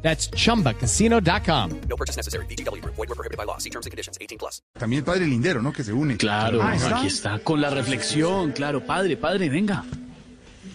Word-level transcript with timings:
That's 0.00 0.30
chumbacasino.com. 0.30 1.70
No 1.88 1.96
purchase 1.96 2.16
necessary. 2.16 2.46
BGW. 2.46 2.82
Void 2.84 3.08
were 3.08 3.14
prohibited 3.14 3.36
by 3.36 3.44
law. 3.44 3.58
See 3.58 3.70
terms 3.70 3.84
and 3.86 3.90
conditions. 3.90 4.16
18 4.20 4.38
plus. 4.38 4.62
También 4.78 5.04
Padre 5.04 5.26
Lindero, 5.26 5.60
¿no? 5.60 5.72
Que 5.72 5.82
se 5.84 5.92
une. 5.92 6.16
Claro, 6.16 6.60
Ah, 6.62 6.74
¿está? 6.74 6.98
aquí 6.98 7.06
está 7.08 7.38
con 7.40 7.60
la 7.60 7.68
reflexión, 7.70 8.52
claro, 8.52 8.80
padre, 8.84 9.16
padre, 9.16 9.48
venga. 9.50 9.84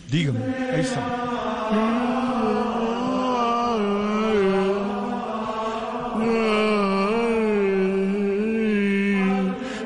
Dígame, 0.09 0.39
ahí 0.73 0.81
está. 0.81 2.13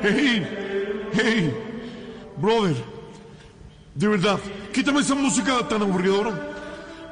Hey, 0.02 0.46
hey, 1.12 1.54
brother, 2.36 2.76
de 3.94 4.08
verdad, 4.08 4.38
quítame 4.72 5.00
esa 5.00 5.14
música 5.14 5.66
tan 5.68 5.82
aburridora. 5.82 6.47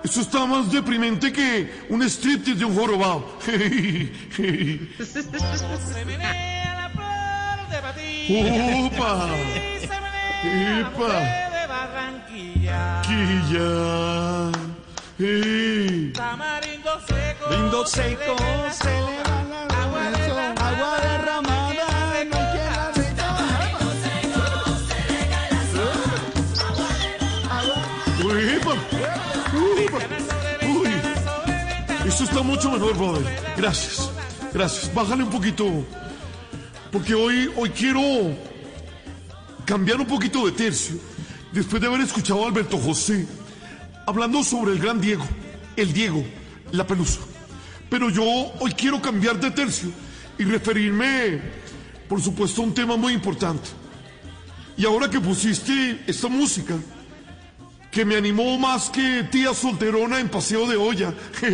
Eso 0.05 0.20
está 0.20 0.46
más 0.46 0.70
deprimente 0.70 1.32
que 1.32 1.86
un 1.88 2.02
striptease 2.02 2.59
de 2.59 2.64
un 2.64 2.74
jorobado. 2.77 3.24
Hey, 3.46 4.12
hey. 4.37 4.88
¡Opa! 8.28 9.28
¡Epa! 10.45 11.46
¡Quilla! 13.02 14.52
¡Hey! 15.18 16.12
Lindo 17.51 17.87
seco, 17.87 18.37
se 18.73 19.01
le 19.01 19.23
va 19.23 19.46
Esto 32.07 32.23
está 32.23 32.40
mucho 32.40 32.71
mejor, 32.71 32.96
brother. 32.96 33.24
Gracias. 33.57 34.09
Gracias. 34.54 34.95
Bájale 34.95 35.24
un 35.24 35.30
poquito. 35.30 35.85
Porque 36.93 37.15
hoy, 37.16 37.51
hoy 37.57 37.71
quiero 37.71 38.01
cambiar 39.65 40.01
un 40.01 40.07
poquito 40.07 40.46
de 40.46 40.52
tercio. 40.52 41.01
Después 41.51 41.82
de 41.82 41.88
haber 41.88 42.02
escuchado 42.02 42.45
a 42.45 42.49
Alberto 42.49 42.79
José 42.79 43.27
hablando 44.07 44.45
sobre 44.45 44.73
el 44.73 44.79
gran 44.79 45.01
Diego, 45.01 45.27
el 45.74 45.93
Diego, 45.93 46.24
la 46.71 46.87
pelusa. 46.87 47.18
Pero 47.90 48.09
yo 48.09 48.23
hoy 48.60 48.73
quiero 48.73 49.02
cambiar 49.02 49.40
de 49.40 49.51
tercio 49.51 49.90
y 50.38 50.45
referirme, 50.45 51.40
por 52.09 52.23
supuesto, 52.23 52.62
a 52.62 52.66
un 52.66 52.73
tema 52.73 52.96
muy 52.96 53.15
importante. 53.15 53.68
Y 54.77 54.87
ahora 54.87 55.10
que 55.10 55.21
pusiste 55.21 56.04
esta 56.07 56.29
música, 56.29 56.77
que 57.97 58.05
me 58.05 58.15
animó 58.15 58.59
más 58.59 58.91
que 58.91 59.27
tía 59.33 59.55
solterona 59.55 60.21
en 60.21 60.29
paseo 60.29 60.69
de 60.69 60.77
olla. 60.77 61.15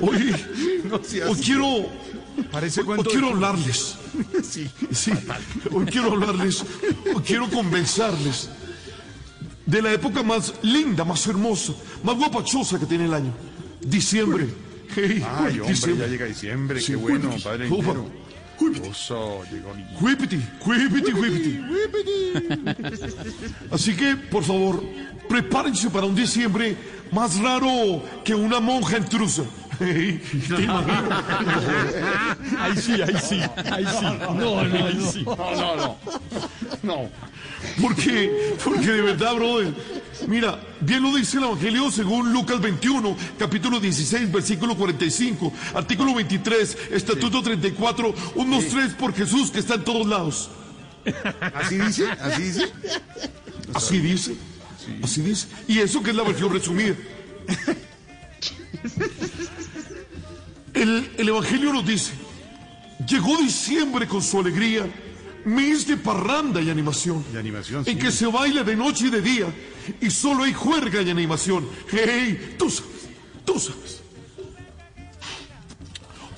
Hoy, 0.00 0.34
hoy 0.90 1.36
quiero, 1.44 1.86
Parece 2.50 2.80
hoy, 2.80 2.98
hoy 2.98 3.04
quiero 3.04 3.28
hablarles. 3.28 3.98
Sí. 4.42 4.66
Sí, 4.92 5.12
hoy 5.70 5.84
quiero 5.84 6.12
hablarles, 6.12 6.64
hoy 7.14 7.22
quiero 7.22 7.50
convencerles 7.50 8.48
de 9.66 9.82
la 9.82 9.92
época 9.92 10.22
más 10.22 10.54
linda, 10.62 11.04
más 11.04 11.26
hermosa, 11.26 11.74
más 12.02 12.16
guapachosa 12.16 12.78
que 12.78 12.86
tiene 12.86 13.04
el 13.04 13.12
año. 13.12 13.34
Diciembre. 13.82 14.46
Hey, 14.94 15.22
Ay, 15.22 15.58
hombre, 15.58 15.74
diciembre. 15.74 16.06
ya 16.06 16.10
llega 16.10 16.24
diciembre, 16.24 16.80
Sí, 16.80 16.92
qué 16.92 16.96
bueno. 16.96 17.28
Padre 17.44 17.68
Ni... 18.70 18.80
Whippity, 20.00 20.40
whippity, 20.64 21.12
whippity. 21.12 21.60
Así 23.70 23.94
que, 23.94 24.16
por 24.16 24.42
favor, 24.44 24.82
prepárense 25.28 25.90
para 25.90 26.06
un 26.06 26.14
diciembre 26.14 26.76
más 27.12 27.38
raro 27.38 28.02
que 28.24 28.34
una 28.34 28.60
monja 28.60 28.98
intrusa. 28.98 29.42
¿te? 29.78 29.84
Ahí 32.58 32.76
sí, 32.76 33.02
ahí 33.02 33.16
sí, 33.20 33.40
ahí 33.70 33.86
sí. 33.86 34.04
No, 34.34 34.64
no, 34.64 34.86
ahí 34.86 35.00
sí. 35.12 35.22
No, 35.24 35.36
no, 35.36 35.76
no. 35.76 35.98
No. 36.82 37.10
Porque, 37.82 38.56
porque 38.64 38.86
de 38.86 39.02
verdad, 39.02 39.34
brother, 39.34 39.74
mira, 40.26 40.60
bien 40.80 41.02
lo 41.02 41.14
dice 41.14 41.38
el 41.38 41.44
Evangelio 41.44 41.90
según 41.90 42.32
Lucas 42.32 42.60
21, 42.60 43.16
capítulo 43.38 43.80
16, 43.80 44.32
versículo 44.32 44.76
45, 44.76 45.52
artículo 45.74 46.14
23, 46.14 46.78
estatuto 46.92 47.42
34, 47.42 48.14
unos 48.36 48.66
tres 48.66 48.94
por 48.94 49.14
Jesús 49.14 49.50
que 49.50 49.58
está 49.58 49.74
en 49.74 49.84
todos 49.84 50.06
lados. 50.06 50.50
¿Así 51.54 51.78
dice? 51.78 52.10
¿Así 52.10 52.42
dice? 52.42 52.72
Así 53.74 54.00
dice, 54.00 54.36
así 55.02 55.20
dice. 55.22 55.48
Y 55.68 55.78
eso 55.78 56.02
que 56.02 56.10
es 56.10 56.16
la 56.16 56.22
versión 56.22 56.52
resumida. 56.52 56.94
El, 60.74 61.10
el 61.16 61.28
Evangelio 61.28 61.72
nos 61.72 61.86
dice, 61.86 62.12
llegó 63.08 63.36
diciembre 63.38 64.06
con 64.06 64.22
su 64.22 64.38
alegría, 64.38 64.86
mes 65.46 65.86
de 65.86 65.96
parranda 65.96 66.60
y 66.60 66.68
animación. 66.70 67.24
Y 67.32 67.36
animación, 67.36 67.82
En 67.86 67.98
que 67.98 68.10
se 68.10 68.26
baila 68.26 68.62
de 68.62 68.76
noche 68.76 69.06
y 69.06 69.10
de 69.10 69.22
día, 69.22 69.46
y 70.00 70.10
solo 70.10 70.44
hay 70.44 70.52
juerga 70.52 71.00
y 71.02 71.08
animación. 71.10 71.66
Hey, 71.90 72.56
tú 72.58 72.68
sabes, 72.68 73.08
tú 73.44 73.58
sabes. 73.58 74.02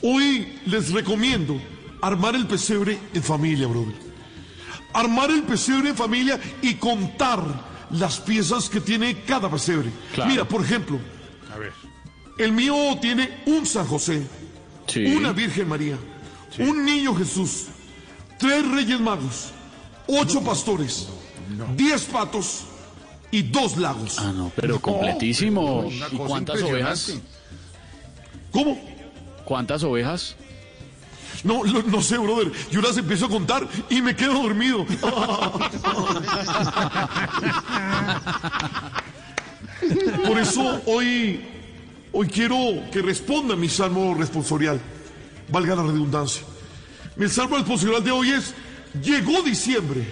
Hoy 0.03 0.61
les 0.67 0.93
recomiendo 0.93 1.61
armar 2.01 2.37
el 2.37 2.47
pesebre 2.47 2.99
en 3.15 3.23
familia, 3.23 3.67
brother. 3.67 3.95
Armar 4.93 5.31
el 5.31 5.43
pesebre 5.43 5.91
en 5.91 5.97
familia 5.97 6.39
y 6.63 6.75
contar 6.75 7.43
las 7.91 8.21
piezas 8.21 8.69
que 8.69 8.81
tiene 8.81 9.23
cada 9.23 9.51
pesebre. 9.51 9.91
Claro. 10.15 10.31
Mira, 10.31 10.45
por 10.47 10.63
ejemplo, 10.63 10.99
A 11.53 11.59
ver. 11.59 11.73
el 12.39 12.53
mío 12.53 12.75
tiene 13.01 13.39
un 13.47 13.67
San 13.67 13.87
José, 13.87 14.23
Sí. 14.87 15.05
una 15.07 15.33
Virgen 15.33 15.69
María, 15.69 15.97
un 16.59 16.85
niño 16.85 17.15
Jesús, 17.15 17.67
tres 18.39 18.67
Reyes 18.71 19.01
Magos, 19.01 19.51
ocho 20.07 20.43
pastores, 20.43 21.09
diez 21.77 22.05
patos 22.05 22.65
y 23.31 23.43
dos 23.43 23.77
lagos. 23.77 24.17
Ah, 24.19 24.33
no, 24.35 24.51
pero 24.57 24.81
completísimo. 24.81 25.89
¿Y 26.13 26.17
cuántas 26.17 26.63
ovejas? 26.63 27.15
¿Cómo? 28.51 28.81
¿Cuántas 29.45 29.83
ovejas? 29.83 30.37
No, 31.45 31.63
lo- 31.65 31.83
no 31.83 32.01
sé, 32.03 32.19
brother. 32.19 32.51
Yo 32.71 32.81
las 32.81 32.97
empiezo 32.97 33.27
a 33.27 33.29
contar 33.29 33.67
y 33.91 34.01
me 34.03 34.17
quedo 34.17 34.35
dormido. 34.43 34.87
Por 40.27 40.39
eso 40.39 40.81
hoy, 40.87 41.41
hoy 42.13 42.27
quiero 42.29 42.57
que 42.93 43.01
responda 43.03 43.57
mi 43.57 43.69
salmo 43.69 44.15
responsorial. 44.15 44.81
Valga 45.51 45.77
la 45.77 45.83
redundancia. 45.85 46.43
Mi 47.19 47.29
salmo 47.29 47.57
responsorial 47.57 48.03
de 48.05 48.13
hoy 48.13 48.31
es, 48.31 48.55
llegó 49.03 49.43
diciembre. 49.43 50.07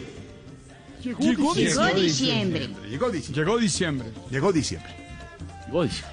Llegó 1.02 1.20
Llegó 1.20 1.54
diciembre. 1.54 2.68
Llegó 2.90 3.10
diciembre. 3.10 3.32
Llegó 3.32 3.58
diciembre. 3.58 4.08
Llegó 4.28 4.52
diciembre. 4.52 5.06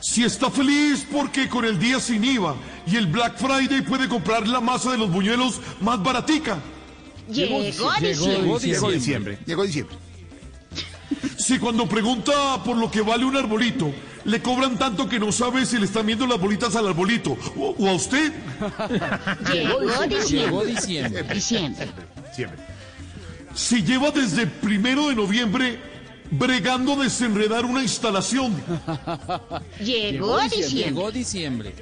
Si 0.01 0.23
está 0.23 0.51
feliz 0.51 1.05
porque 1.11 1.49
con 1.49 1.65
el 1.65 1.79
día 1.79 1.99
sin 1.99 2.23
IVA 2.23 2.55
y 2.85 2.95
el 2.95 3.07
Black 3.07 3.37
Friday 3.37 3.81
puede 3.81 4.07
comprar 4.07 4.47
la 4.47 4.61
masa 4.61 4.91
de 4.91 4.99
los 4.99 5.11
buñuelos 5.11 5.59
más 5.81 6.01
baratica. 6.01 6.59
Llegó 7.27 7.63
diciembre. 7.63 8.13
Llegó 8.13 8.91
diciembre. 8.91 9.39
Llegó 9.47 9.63
diciembre. 9.63 9.95
Si 11.43 11.59
cuando 11.59 11.85
pregunta 11.89 12.63
por 12.63 12.77
lo 12.77 12.89
que 12.89 13.01
vale 13.01 13.25
un 13.25 13.35
arbolito, 13.35 13.93
le 14.23 14.41
cobran 14.41 14.79
tanto 14.79 15.09
que 15.09 15.19
no 15.19 15.29
sabe 15.33 15.65
si 15.65 15.77
le 15.77 15.83
están 15.83 16.05
viendo 16.05 16.25
las 16.25 16.39
bolitas 16.39 16.73
al 16.77 16.87
arbolito 16.87 17.37
o, 17.57 17.75
o 17.77 17.89
a 17.89 17.91
usted. 17.91 18.31
Llegó 19.51 20.05
diciembre. 20.63 21.23
Diciembre. 21.33 21.85
Siempre. 22.33 22.59
Si 23.53 23.83
lleva 23.83 24.11
desde 24.11 24.47
primero 24.47 25.09
de 25.09 25.15
noviembre 25.15 25.79
bregando 26.31 26.93
a 26.93 27.03
desenredar 27.03 27.65
una 27.65 27.81
instalación. 27.81 28.55
Llegó 29.83 30.39
diciembre. 30.43 31.11
diciembre. 31.11 31.73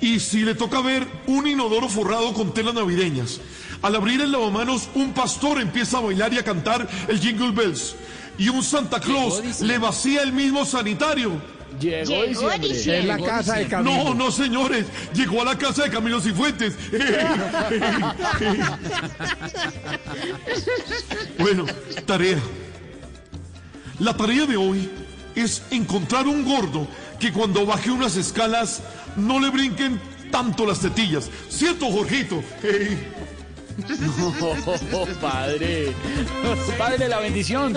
Y 0.00 0.18
si 0.18 0.40
le 0.40 0.56
toca 0.56 0.80
ver 0.80 1.06
un 1.28 1.46
inodoro 1.46 1.88
forrado 1.88 2.32
con 2.34 2.52
telas 2.52 2.74
navideñas. 2.74 3.40
Al 3.82 3.94
abrir 3.94 4.20
el 4.20 4.32
lavamanos, 4.32 4.88
un 4.96 5.12
pastor 5.12 5.60
empieza 5.60 5.98
a 5.98 6.00
bailar 6.00 6.34
y 6.34 6.38
a 6.38 6.42
cantar 6.42 6.88
el 7.06 7.20
Jingle 7.20 7.52
Bells. 7.52 7.94
Y 8.38 8.48
un 8.48 8.62
Santa 8.62 9.00
Claus 9.00 9.60
le 9.60 9.78
vacía 9.78 10.22
el 10.22 10.32
mismo 10.32 10.64
sanitario. 10.64 11.32
Llegó 11.80 12.24
Llegó 12.24 12.26
diciembre. 12.26 12.68
diciembre. 12.68 13.00
Es 13.00 13.06
la 13.20 13.26
casa 13.26 13.56
de 13.56 13.66
Camilo. 13.66 14.04
No, 14.04 14.14
no, 14.14 14.30
señores. 14.30 14.86
Llegó 15.14 15.42
a 15.42 15.44
la 15.44 15.58
casa 15.58 15.84
de 15.84 15.90
Camilo 15.90 16.20
Cifuentes. 16.20 16.74
bueno, 21.38 21.64
tarea. 22.06 22.38
La 23.98 24.16
tarea 24.16 24.46
de 24.46 24.56
hoy 24.56 24.88
es 25.34 25.62
encontrar 25.70 26.26
un 26.26 26.44
gordo 26.44 26.86
que 27.18 27.32
cuando 27.32 27.64
baje 27.66 27.90
unas 27.90 28.16
escalas 28.16 28.82
no 29.16 29.40
le 29.40 29.50
brinquen 29.50 30.00
tanto 30.30 30.66
las 30.66 30.80
tetillas. 30.80 31.30
¿Cierto, 31.48 31.90
Jorgito? 31.90 32.42
Oh, 34.90 35.06
padre. 35.20 35.92
Padre, 36.78 37.08
la 37.08 37.20
bendición. 37.20 37.76